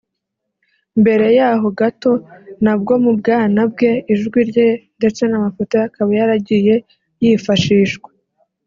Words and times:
Mbere 1.01 1.27
yaho 1.37 1.67
gato 1.79 2.11
nabwo 2.63 2.93
mu 3.03 3.11
bwana 3.19 3.61
bwe 3.73 3.91
ijwi 4.13 4.39
rye 4.49 4.67
ndetse 4.97 5.21
n’amafoto 5.27 5.75
akaba 5.87 6.11
yaragiye 6.19 6.75
yifashishwa 7.23 8.09